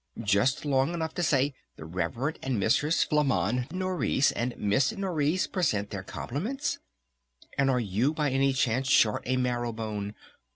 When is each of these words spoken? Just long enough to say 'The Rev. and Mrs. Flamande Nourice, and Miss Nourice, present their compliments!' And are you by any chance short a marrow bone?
Just 0.23 0.65
long 0.65 0.95
enough 0.95 1.13
to 1.13 1.21
say 1.21 1.53
'The 1.75 1.85
Rev. 1.85 2.17
and 2.41 2.59
Mrs. 2.59 3.07
Flamande 3.07 3.71
Nourice, 3.71 4.31
and 4.31 4.57
Miss 4.57 4.91
Nourice, 4.91 5.45
present 5.45 5.91
their 5.91 6.01
compliments!' 6.01 6.79
And 7.55 7.69
are 7.69 7.79
you 7.79 8.11
by 8.11 8.31
any 8.31 8.51
chance 8.51 8.87
short 8.89 9.21
a 9.27 9.37
marrow 9.37 9.71
bone? 9.73 10.15